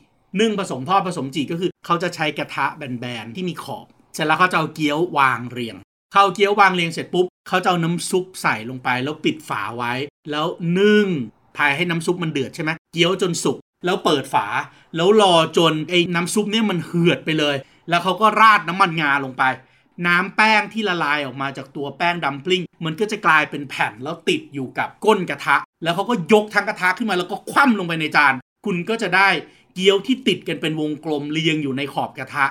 [0.40, 5.76] นึ่งผสมทอดผสมจีก็คือ เขาจะใช้กระทะแบนๆที่มีขอบ เสร็จแล้วเขาจะเอาเกี๊ยววางเรียง
[6.12, 9.92] เข้าเกี๊ยววางเรียงเสร็จปุ๊บเขาจะเอาน้ำซุปใส่ลงไปแล้วปิดฝาไว้
[10.30, 10.46] แล้ว
[10.78, 11.06] นึ่ง
[11.56, 14.46] พายให้น้ำซุปมันเดือดใช่ไหมเกี๊ยวจนสุกแล้วเปิดฝา
[14.96, 17.56] แล้วรอจนไอ้น้ำซุปเนี่ยมันเหือดไปเลย
[17.88, 19.42] แล้วเขาก็ราดน้ำมันงาลงไป
[20.06, 28.34] น้ำแป้งที่ละลายออกมาจากตัวแป้งดัมพลิงมันก็จะกลายเป็นแผ่นแล้วติดอยู่กับก้นกระทะ แล้วเขาก็ยกทั้งกระทะขึ้นมาแล้วก็คว่ำลงไปในจาน
[28.66, 29.28] คุณก็จะได้
[29.78, 32.44] เกี๊ยวที่ติดกันเป็นวงกลมเรียงอยู่ในขอบกระทะ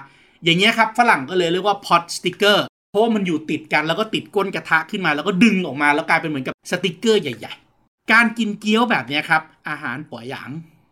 [0.44, 2.58] อย่างเงี้ยครับฝรั่งก็เลยเรียกว่า pot sticker
[2.90, 10.50] เพราะว่ามันอยู่ติดกันแล้วก็ติดก้นกระทะขึ้นมา แล้วก็ดึงออกมาแล้วกลายเป็นเหมือนกับสติกเกอร์ใหญ่ ๆ การกินเกี๊ยวแบบนี้ครับอาหารหัวหยาง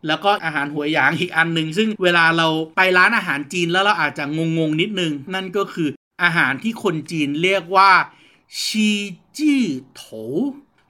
[0.08, 4.24] แล้วก็อาหารหัวหยางอีกอันหนึ่งซึ่งเวลาเราไปร้านอาหารจีนแล้วเราอาจจะ
[4.58, 5.90] งงๆนิดนึง นั่นก็คือ
[6.24, 7.92] อาหารที่คนจีนเรียกว่า
[8.62, 8.90] ชี
[9.38, 9.62] จี้
[9.96, 10.04] โถ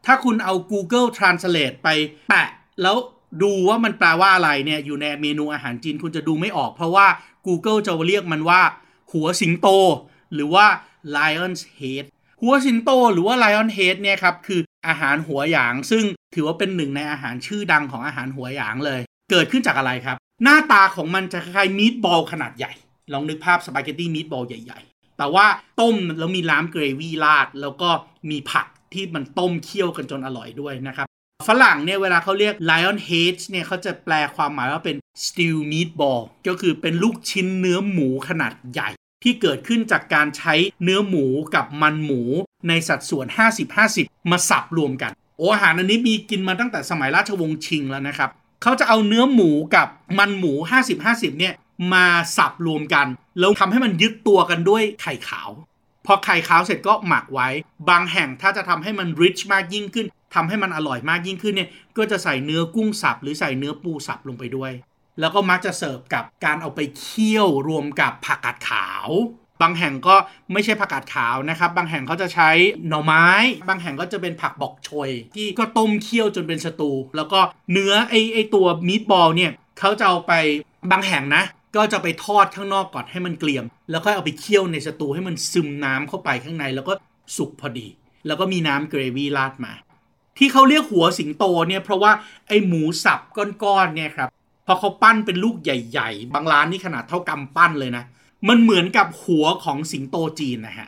[0.05, 1.89] ถ้าคุณเอา Google Translate ไป
[2.29, 2.49] แปะ
[2.81, 2.95] แล้ว
[3.41, 7.08] ดูว่ามันแปลว่าอะไรเนี่ยอยู่ในเมนูอาหารจีนคุณจะดูไม่ออก เพราะว่า
[7.45, 8.62] Google จะเรียกมันว่า
[9.12, 9.67] หัวสิงโต
[10.34, 10.65] หรือว่า
[11.15, 12.06] lion's head
[12.41, 16.04] หัวสิงโตหรือว่า lion head เนี่ยครับคืออาหารหัวหยาง ซึ่ง
[16.36, 22.71] ถือว่าเป็นหนึ่งในอาหารชื่อดังของอาหารหัวหยางเลย เกิดขึ้นจากอะไรครับ หน้าตาของมันจะคล้ายมีดบอลขนาดใหญ่
[23.13, 25.45] ลองนึกภาพสปาเกตตี้มีดบอลใหญ่ ๆ แต่ว่า
[25.80, 27.89] ต้มแล้วมีน้ำเกรวี่ราด แล้วก็
[28.30, 31.08] มีผักที่มันต้มเคี่ยวกันจนอร่อยด้วยนะครับ
[31.48, 38.89] ฝรั่งเนี่ยเวลาเขาเรียก lion head เนี่ยเขาจะแปลความหมายว่าเป็น stew meatball ก็คือเป็นลูกชิ้นเนื้อหมูขนาดใหญ่
[39.24, 42.21] ที่เกิดขึ้นจากการใช้เนื้อหมูกับมันหมู
[42.67, 43.26] ในสัดส่วน
[43.78, 48.30] 50-50 มาสับรวมกัน โออาหารอันนี้มีกินมาตั้งแต่สมัยราชวงศ์ชิงแล้วนะครับ
[48.63, 49.88] เขาจะเอาเนื้อหมูกับ
[50.19, 50.54] มันหมู
[50.95, 51.54] 50-50 เนี่ย
[51.93, 52.06] มา
[52.38, 53.08] สับรวมกัน
[53.39, 55.50] แล้วทำให้มันยึดตัวกันด้วยไข่ขาว
[56.06, 57.50] พอไข่ขาวเสร็จก็หมักไว้
[57.89, 64.71] บางแห่งถ้าจะทำให้มัน rich มากยิ่งขึ้น ทำให้มันอร่อยมากยิ่งขึ้นเนี่ยก็จะใส่เนื้อกุ้งสับหรือใส่เนื้อปูสับลงไปด้วย
[65.19, 69.10] แล้วก็มักจะเสิร์ฟกับการเอาไปเคี่ยวรวมกับผักกาดขาว
[69.62, 70.15] บางแห่งก็
[70.54, 72.50] ไม่ใช่ผักกาดขาวนะครับ บางแห่งเขาจะใช้
[72.88, 73.28] หน่อไม้
[73.69, 77.39] บางแห่งก็จะเป็นผักบอกโชยที่ก็ต้มเคี่ยวจนเป็นสตู แล้วก็
[77.71, 80.34] เนื้อไอไอตัวมีดบอลเนี่ยเขาจะเอาไป
[80.91, 81.43] บางแห่งนะ
[81.76, 86.93] ก็จะไปทอดข้างนอกก่อนให้มันเกลี่ยม แล้วก็เอาไปเคี่ยวในสตูให้มันซึมน้ำเข้าไปข้างใน แล้วก็
[87.38, 87.88] สุกพอดี
[88.28, 89.74] แล้วก็มีน้ำเกรวี่ราดมา
[90.38, 92.12] ที่เขาเรียกหัวสิงโตเนี่ยเพราะว่า
[92.48, 94.30] ไอหมูสับก้อนๆเนี่ยครับ
[94.65, 98.04] พอเขาปั้นเป็นลูกใหญ่ๆ บางร้านนี่ขนาดเท่ากำปั้นเลยนะ
[98.48, 100.88] มันเหมือนกับหัวของสิงโตจีนนะฮะ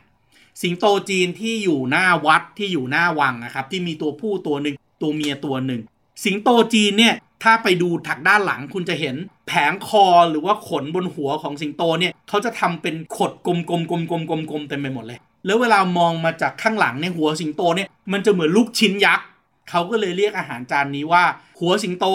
[0.61, 5.81] สิงโตจีนที่อยู่หน้าวัดที่อยู่หน้าวังนะครับ ที่มีตัวผู้ตัวหนึ่งตัวเมียตัวหนึ่ง
[6.25, 9.15] สิงโตจีนเนี่ยถ้าไปดูถักด้านหลังคุณจะเห็น
[9.47, 19.25] แผงคอหรือว่าขนบนหัวของสิงโตเนี่ยเขาจะทำเป็นขดกลมๆกลมๆกลมๆกลมๆเต็มไปหมดเลย แล้วเวลามองมาจากข้างหลังในหัวสิงโตเนี่ยมันจะเหมือนลูกชิ้นยักษ์
[19.69, 21.23] เขาก็เลยเรียกอาหารจานนี้ว่า
[21.59, 22.05] หัวสิงโต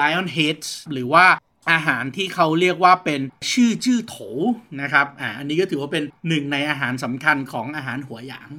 [0.00, 1.26] lion heads หรือว่า
[1.72, 3.20] อาหารที่เขาเรียกว่าเป็น
[3.52, 4.16] ชื่อจื้อโถ
[4.80, 8.50] นะครับ อ่า อันนี้ก็ถือว่าเป็นหนึ่งในอาหารสำคัญของอาหารหัวหยาง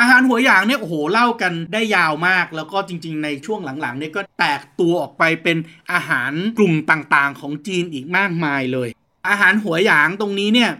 [0.00, 5.58] อาหารหัวหยางเนี่ยโอ้โหเล่ากันได้ยาวมาก แล้วก็จริง ๆ ในช่วงหลังๆเนี่ยก็แตกตัวออกไปเป็น
[5.92, 8.88] อาหารกลุ่มต่างๆ ของจีนอีกมากมายเลย
[9.28, 10.70] อาหารหัวหยางตรงนี้เนี่ย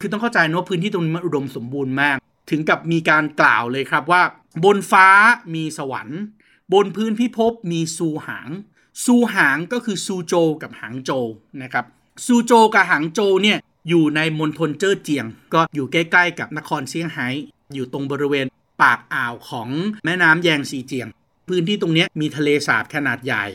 [0.00, 2.16] คือต้องเข้าใจนะว่าพื้นที่ตรงนี้มันอุดมสมบูรณ์มาก
[2.50, 4.22] ถึงกับมีการกล่าวเลยครับว่า
[4.64, 5.06] บนฟ้า
[5.54, 6.20] มีสวรรค์
[6.72, 8.50] บนพื้นพิภพมีซูหาง
[9.04, 11.10] ซูหางก็คือซูโจกับหางโจ
[11.62, 11.84] นะครับ
[12.26, 17.28] ซูโจกับหางโจเนี่ยอยู่ในมณฑลเจ้อเจียง ก็อยู่ใกล้ๆกับนครเซี่ยงไฮ้
[17.74, 18.46] อยู่ตรงบริเวณ
[18.82, 19.68] ปากอ่าวของ
[20.04, 21.08] แม่น้ำแยงซีเจียง
[21.48, 23.46] พื้นที่ตรงนี้มีทะเลสาบขนาดใหญ่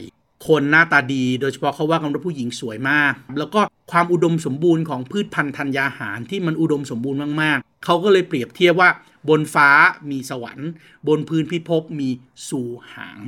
[0.48, 8.90] คนหน้าตาดี โดยเฉพาะเขาว่ากันว่าผู้หญิงสวยมาก แล้วก็ความอุดมสมบูรณ์ของพืชพันธุ์ธัญญาหารที่มันอุดมสมบูรณ์มากๆ เขาก็เลยเปรียบเทียบว่า
[9.30, 9.70] บนฟ้า
[10.12, 10.70] มีสวรรค์
[11.08, 12.10] บนพื้นพิภพมี
[12.50, 12.62] สู
[12.94, 13.20] หาง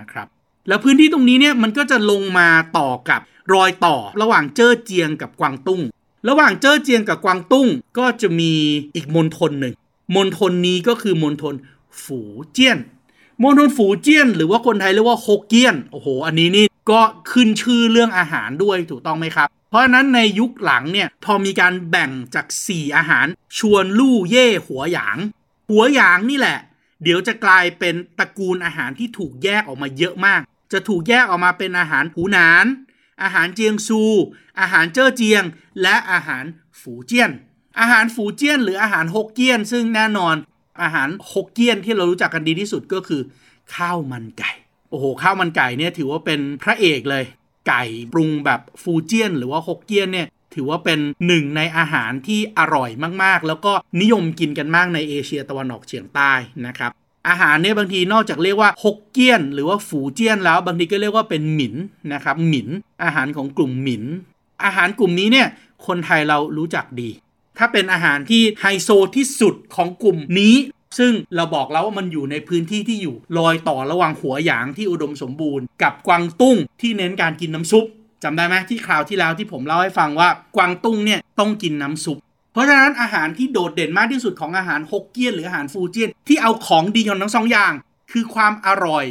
[0.00, 0.26] นะครับ
[0.68, 2.48] แล้วพื้นที่ตรงนี้เนี่ยมันก็จะลงมา
[2.78, 3.20] ต่อกับ
[3.54, 5.82] รอยต่อระหว่างเจ้อเจียงกับกวางตุ้ง
[6.28, 8.52] ระหว่างเจ้อเจียงกับกวางตุ้ง ก็จะมี
[8.94, 9.74] อีกมณฑลหนึ่ง
[10.16, 11.54] มณฑลนี้ก็คือมณฑล
[12.04, 12.20] ฝู
[12.52, 12.78] เจี้ยน
[13.42, 17.00] มณฑลฝูเจี้ยน หรือว่าคนไทยเรียกว่าฮกเกี้ยนโอ้โห อันนี้นี่ก็
[17.32, 23.26] ขึ้นชื่อเรื่องอาหารด้วยถูกต้องไหมครับ ราะฉะนั้นในยุคหลังเนี่ยพอมีการแบ่งจาก 4 อาหาร
[23.58, 25.18] ชวนลู่เย่หัวหยาง
[25.70, 26.58] หัวหยางนี่แหละ
[27.02, 30.40] เดี๋ยวจะกลายเป็นตระกูลอาหารที่ถูกแยกออกมาเยอะมาก
[30.72, 32.66] จะถูกแยกออกมาเป็นอาหารหูหนาน
[33.22, 34.02] อาหารเจียงซู
[34.60, 35.44] อาหารเจ้อเจียง
[35.82, 36.44] และอาหาร
[36.80, 37.30] ฝูเจี้ยน
[37.80, 40.34] อาหารฝูเจี้ยน หรืออาหารฮกเกี้ยน ซึ่งแน่นอน
[40.82, 43.22] อาหารฮกเกี้ยนที่เรารู้จักกันดีที่สุดก็คือ
[43.74, 44.50] ข้าวมันไก่
[44.90, 47.24] โอ้โห ข้าวมันไก่เนี่ยถือว่าเป็นพระเอกเลย
[47.68, 52.90] ไก่ปรุงแบบฟูเจียน หรือว่าฮกเกี้ยนเนี่ยถือว่าเป็นหนึ่งในอาหารที่อร่อย
[53.22, 56.32] มากๆ แล้วก็นิยมกินกันมากในเอเชียตะวันออกเฉียงใต้
[56.66, 56.90] นะครับ
[57.28, 61.74] อาหารเนี่ยบางทีนอกจากเรียกว่าฮกเกี้ยน หรือว่าฝูเจี้ยนแล้วบางทีก็เรียกว่าเป็นหมิน
[62.12, 62.68] นะครับหมิน
[63.02, 64.04] อาหารของกลุ่มหมิน
[64.64, 65.48] อาหารกลุ่มนี้เนี่ย
[65.86, 67.10] คนไทยเรารู้จักดี
[67.58, 70.54] ถ้าเป็นอาหารที่ไฮโซที่สุดของกลุ่มนี้
[70.98, 77.84] ซึ่งเราบอกแล้วว่ามันอยู่ในพื้นที่ที่อยู่รอยต่อระหว่างหัวหยางที่อุดมสมบูรณ์ กับกวางตุ้งที่เน้นการกินน้ำซุป
[78.22, 82.18] จำได้ไหมที่คราวที่แล้วที่ผมเล่าให้ฟังว่ากวางตุ้งเนี่ยต้องกินน้ำซุป
[82.52, 87.72] เพราะฉะนั้นอาหารที่โดดเด่นมากที่สุดของอาหารฮกเกี้ยนหรืออาหารฟูเจียนที่เอาของดีของทั้งสองอย่าง
[88.12, 89.06] คือความอร่อย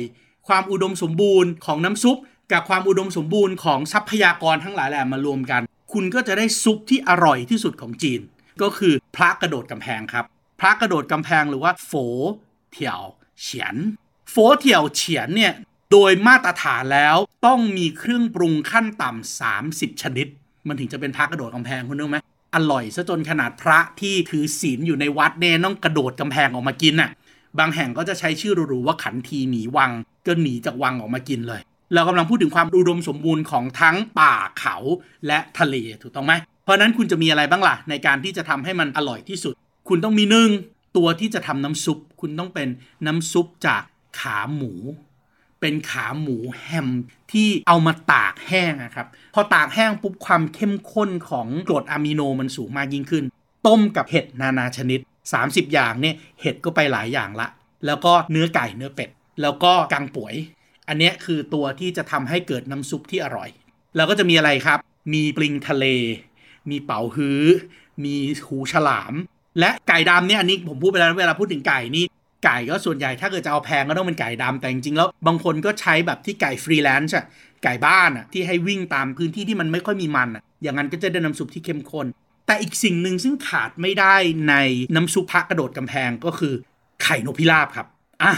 [0.48, 2.18] ความอุดมสมบูรณ์ของน้ำซุป
[2.52, 5.62] กับความอุดมสมบูรณ์ของทรัพยากรทั้งหลายแหละมารวมกัน
[5.94, 8.20] คุณก็จะได้ซุปที่อร่อยที่สุดของจีน
[8.62, 10.26] ก็คือพระกระโดดกำแพงครับ
[10.64, 11.94] ระกระโดดกำแพงหรือว่าโฝ
[12.72, 13.02] เถี่ยว
[13.42, 13.76] เฉียน
[14.32, 15.54] โฝเถี่ยวเฉียนเนี่ย
[15.92, 20.28] โดยมาตรฐานแล้วต้องมีเครื่องปรุงขั้นต่ำ30 ชนิด
[20.68, 22.18] มันถึงจะเป็นพระกระโดดกำแพงคุณนึกไหม
[22.56, 27.10] อร่อยซะจนขนาดพระที่ถือศีลอยู่ในวัดเนี่ยต้องกระโดดกำแพงออกมากินน่ะ
[27.60, 29.92] บางแห่งก็จะใช้ชื่อหรูๆว่าขันทีหนีวัง
[30.26, 31.62] ก็หนีจากวังออกมากินเลย
[31.94, 34.76] เรากำลังพูดถึงความอุดมสมบูรณ์ของทั้งป่าเขา
[35.28, 39.54] และทะเลถูกต้องไหมเพราะนั้นคุณจะมีอะไรบ้างล่ะในการที่จะทำให้มันอร่อยที่สุด
[39.88, 40.50] คุณต้องมีหนึ่ง
[40.98, 42.68] ตัวที่จะทำน้ำซุป คุณต้องเป็น
[43.08, 43.84] น้ำซุปจาก
[44.20, 44.74] ขาหมู
[45.62, 46.90] เป็นขาหมูแฮม
[47.32, 53.26] ที่เอามาตากแห้งนะครับ พอตากแห้งปุ๊บความเข้มข้นของกรดอะมิโนมันสูงมากยิ่งขึ้น
[53.68, 55.00] ต้มกับเห็ดนานาชนิด
[55.38, 57.48] 30 อย่างเนี่ยเห็ดก็ไปหลายอย่างละ
[57.86, 59.10] แล้วก็เนื้อไก่เนื้อเป็ด
[59.42, 60.34] แล้วก็กังป่วย
[60.88, 63.50] อันนี้คือตัวที่จะทำให้เกิดน้ำซุปที่อร่อย
[63.96, 64.80] แล้วก็จะมีอะไรครับ
[65.14, 65.86] มีปลิงทะเล
[66.70, 67.44] มีเป๋าฮื้อ
[68.04, 68.16] มี
[68.48, 69.14] หูฉลาม
[69.60, 72.06] และไก่ดำเนี่ยอันนี้ผมพูดไปแล้วเวลาพูดถึงไก่นี่
[72.46, 77.26] ไก่ก็ส่วนใหญ่ถ้าเกิดจะเอาแพงก็ต้องเป็นไก่ดำแต่จริงๆแล้วบางคนก็ใช้แบบที่ไก่ฟรีแลนซ์อะ
[77.64, 82.08] ไก่บ้านอะที่ให้วิ่งตามพื้นที่ที่มันไม่ค่อยมีมันอะอย่างนั้นก็จะได้น้ำซุปที่เข้มข้น
[82.48, 84.16] แต่อีกสิ่งหนึ่งซึ่งขาดไม่ได้
[84.50, 84.56] ใน
[84.96, 86.54] น้ำซุปพระกระโดดกำแพงก็คือ
[87.04, 87.88] ไข่นกพิราบครับ
[88.24, 88.32] อ่า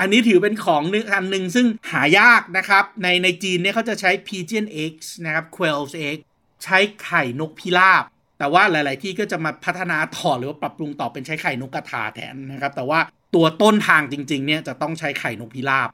[0.00, 6.18] อันนี้ถือเป็นของนึงอันหนึ่งซึ่งหายากนะครับ ในในจีนเนี่ยเขาจะใช้ pigeon eggs นะครับ quail's egg
[6.64, 8.04] ใช้ไข่นกพิราบ
[8.38, 13.00] แต่ว่าหลาย ๆ ที่ก็จะมาพัฒนาต่อหรือว่าปรับปรุงต่อเป็นใช้ไข่นกกระทาแทนนะครับ แต่ว่า
[13.34, 15.88] ตัวต้นทางจริง ๆ เนี่ยจะต้องใช้ไข่นกพิราบ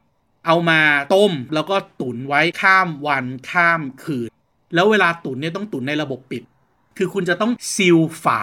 [0.46, 0.80] เอามา
[1.14, 4.30] ต้มแล้วก็ตุ๋นไว้ข้ามวันข้ามคืน
[4.74, 6.42] แล้วเวลาตุ๋นเนี่ยต้องตุ๋นในระบบปิด
[6.98, 8.42] คือคุณจะต้องซีลฝา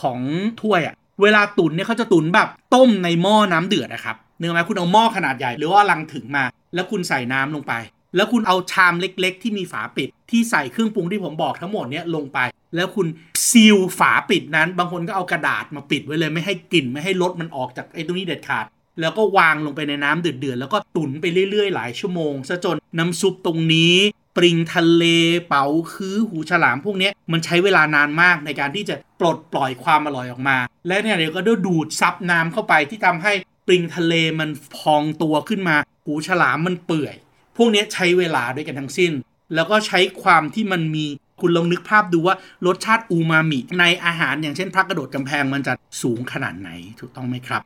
[0.00, 0.20] ของ
[0.62, 7.72] ถ้วยอะเวลาตุ๋นเนี่ยเขาจะตุ๋นแบบต้มในหม้อน้ำเดือดนะครับเนื่องไหมคุณเอาหม้อขนาดใหญ่หรือว่าลังถึงมา แล้วคุณใส่น้ำลงไป
[8.16, 12.38] แล้วคุณเอาชามเล็ก ๆ ที่มีฝาปิดที่ใส่เครื่องปรุงที่ผมบอกทั้งหมดเนี่ยลงไป
[12.74, 13.06] แล้วคุณ
[13.48, 18.66] ซีลฝาปิดนั้น บางคนก็เอากระดาษมาปิดไว้เลยไม่ให้กลิ่นไม่ให้รสมันออกจากไอ้ตรงนี้เด็ดขาด
[19.00, 23.96] แล้วก็วางลงไปในน้ำเดือดๆแล้วก็ตุ๋นไปเรื่อยๆ หลายชั่วโมงซะจนน้ำซุปตรงนี้
[24.36, 25.04] ปริงทะเล
[25.48, 33.32] เป๋าคือหูฉลามพวกนี้มันใช้เวลานานมากในการที่จะปลดปล่อยความอร่อยออกมา และเนี่ยเดี๋ยวก็ด้ดูดซับน้ำเข้าไปที่ทำให้
[33.66, 37.14] ปริงทะเลมันพองตัวขึ้นมา หูฉลามมันเปื่อย
[37.56, 39.12] พวกนี้ใช้เวลาด้วยกันทั้งสิ้น
[39.54, 41.06] แล้วก็ใช้ความที่มันมี
[41.40, 45.72] คุณลองนึกภาพดูว่ารสชาติอูมามิในอาหารอย่างเช่นพระกระโดดกำแพงมันจะ
[46.02, 46.70] สูงขนาดไหน
[47.00, 47.62] ถูกต้องไหมครับ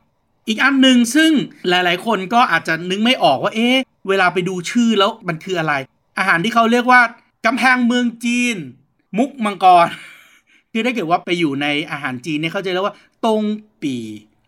[0.47, 1.31] อีกอันหนึ่งซึ่ง
[1.69, 5.73] หลายๆ คนก็อาจจะนึกไม่ออกว่า เอ๊ะ เวลาไปดูชื่อแล้วมันคืออะไร
[6.19, 7.01] อาหารที่เขาเรียกว่า
[7.45, 8.55] กำแพงเมืองจีน
[9.17, 9.87] มุกมังกร
[10.71, 13.41] คือถ้เกิดว่าไปอยู่ในอาหารจีนเนี่ยเขาจะเรียกว่าตง
[13.81, 13.95] ปี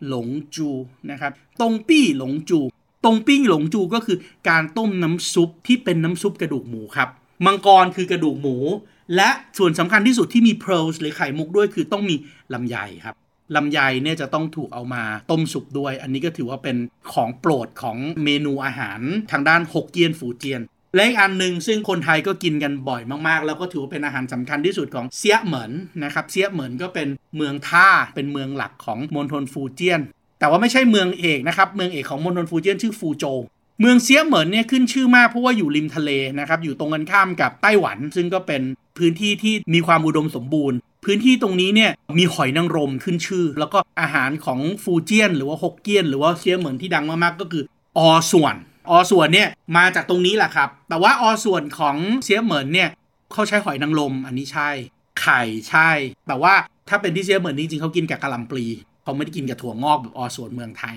[0.08, 0.68] หลงจู
[1.10, 2.60] นะครับตงปี้หลงจู
[3.04, 7.08] ตงปี้หลงจูก็คือการต้มน้ำซุปที่เป็นน้ำซุปกระดูกหมูครับ
[7.44, 8.56] มังกรคือกระดูกหมู
[9.16, 12.16] และส่วนสำคัญที่สุดที่มีเพลส์หรือไข่มุกด้วยคือต้องมี
[12.54, 13.14] ลำไยครับ
[13.56, 16.76] ลำไยเนี่ยจะต้องถูกเอามาต้มสุกด้วย อันนี้ก็ถือว่าเป็น
[17.12, 19.00] ของโปรดของเมนูอาหาร
[19.32, 20.60] ทางด้านฮกเกี้ยนฝูเจียน
[20.94, 25.72] และอีกอันหนึ่งซึ่งคนไทยก็กินกันบ่อยมากๆ แล้วก็ถือว่าเป็นอาหารสำคัญที่สุดของเซียเหมิน
[26.04, 30.00] นะครับเซียเหมินก็เป็นเมืองท่าเป็นเมืองหลักของมณฑลฟูเจียน
[30.38, 33.24] แต่ว่าไม่ใช่เมืองเอกนะครับ เมืองเอกของมณฑลฟูเจียนชื่อฟูโจ
[33.80, 38.62] เมืองเซียเหมินเนี่ยขึ้นชื่อมากเพราะว่าอยู่ริมทะเลนะครับอยู่ตรงกันข้ามกับไต้หวัน ซึ่งก็เป็น
[38.98, 47.64] พื้นที่ที่มีความอุดมสมบูรณ์ พื้นที่ตรงนี้เนี่ยมีหอยนางรมขึ้นชื่อ แล้วก็อาหารของฟูเจียน หรือว่าฮกเกี้ยน หรือว่าเซียเหมินที่ดังมากๆก็คือ
[47.98, 48.00] อ
[48.32, 48.54] ส่วน
[48.90, 52.88] อส่วนเนี่ยมาจากตรงนี้แหละครับ แต่ว่าอส่วนของเซียเหมินเนี่ย
[53.32, 54.68] เขาใช้หอยนางรมอันนี้ใช่
[55.20, 55.90] ไข่ใช่
[56.28, 56.54] แต่ว่า
[56.88, 58.64] ถ้าเป็นที่เซียเหมินจริงๆเขากินกับกะหล่ำปลี
[59.02, 60.96] เขาไม่ได้กินกับถั่วงอกแบบอส่วนเมืองไทย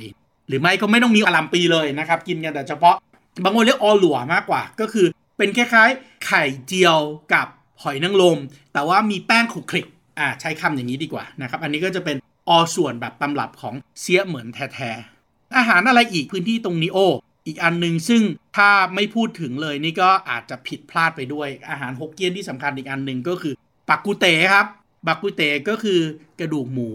[0.49, 2.95] หรือไม่ก็ไม่ต้องมีกะหล่ำปีเลยนะครับ กินกันแต่เฉพาะ
[3.43, 5.07] บางคนเรียกออหลัวมากกว่า ก็คือ
[5.37, 6.99] เป็นคล้ายๆ ไข่เจียว
[7.33, 7.47] กับ
[7.81, 8.39] หอยนางรม
[8.73, 9.87] แต่ว่ามีแป้งขลุกคลิก
[10.19, 12.17] อ่าใช้คำอย่างนี้ดีกว่านะครับอันนี้ก็จะเป็น
[12.49, 16.99] อส่วนแบบตำรับของเสียเหมือนแท้ๆอาหารอะไรอีกพื้นที่ตรงนี้โอ
[17.47, 18.21] อีกอันหนึ่งซึ่ง
[18.57, 23.53] ถ้าไม่พูดถึงเลยนี่ก็อาจจะผิดพลาดไปด้วยอาหารฮกเกี้ยนที่สำคัญอีกอันหนึ่งก็คือ
[23.89, 24.65] ปักกุเตครับ
[25.07, 25.99] ปักกุเตก็คือ
[26.39, 26.91] กระดูกหมู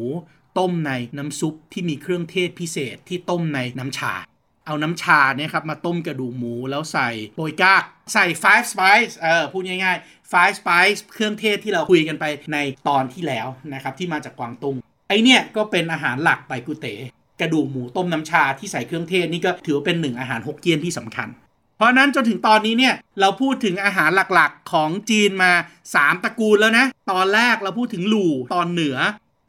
[0.59, 4.13] ต้มในน้ำซุปที่มีเครื่องเทศพิเศษที่ต้มในน้ำชา
[4.67, 7.83] เอาน้ำชาเนี่ยครับมาต้มกระดูกหมูแล้วใส่โปยกาก
[8.15, 14.77] ใส่ five spice เออพูดง่ายๆ five spice เครื่องเทศที่เราคุยกันไปในตอนที่แล้วนะครับที่มาจากกวางตุ้ง
[15.09, 16.87] ไอเนี่ยก็เป็นอาหารหลักไปกุเต
[17.41, 21.29] กระดูกหมูต้มน้ำชาที่ใส่เครื่องเทศนี่ก็ถือว่าเป็นหนึ่งอาหารฮกเกี้ยนที่สำคัญ
[21.77, 25.53] เพราะนั้นจนถึงตอนนี้เนี่ยเราพูดถึงอาหารหลักๆของจีนมา
[25.89, 28.97] 3 ตระกูลแล้วนะ ตอนแรกเราพูดถึงหลู่ตอนเหนือ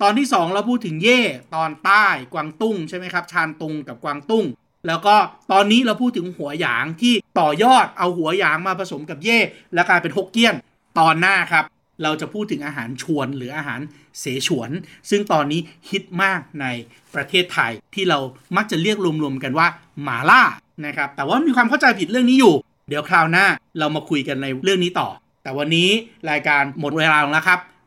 [0.02, 1.20] ตอนที่ 2 เราพูดถึงเย่
[1.56, 4.46] ตอนใต้กวางตุ้งใช่ไหมครับชานตุงกับกวางตุ้ง
[4.88, 5.16] แล้วก็
[5.52, 9.38] ตอนนี้เราพูดถึงหัวหยางที่ต่อยอดเอาหัวหยางมาผสมกับเย่
[9.74, 10.56] แล้วกลายเป็นฮกเกี้ยน
[11.00, 11.66] ตอนหน้าครับ
[12.04, 13.80] เราจะพูดถึงอาหารชวนหรืออาหาร
[14.20, 14.70] เสฉวน
[15.10, 16.66] ซึ่งตอนนี้ฮิตมากใน
[17.16, 18.20] ประเทศไทยที่เรา
[18.58, 19.68] มักจะเรียกรวมๆกันว่า
[20.04, 20.44] หมาล่า
[20.86, 22.56] นะครับแต่ว่ามีความเข้าใจผิดเรื่องนี้อยู่
[22.90, 23.46] เดี๋ยวคราวหน้า
[23.80, 25.10] เรามาคุยกันในเรื่องนี้ต่อ
[25.44, 25.90] แต่วันนี้
[26.30, 27.60] รายการหมดเวลาลงแล้วครับ